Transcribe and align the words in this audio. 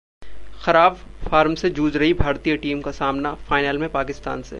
खराब 0.63 0.97
फार्म 1.27 1.55
से 1.55 1.69
जूझ 1.69 1.95
रही 1.97 2.13
भारतीय 2.13 2.57
टीम 2.57 2.81
का 2.81 2.91
सामना 2.91 3.33
फाइनल 3.49 3.77
में 3.77 3.89
पाकिस्तान 3.89 4.41
से 4.41 4.49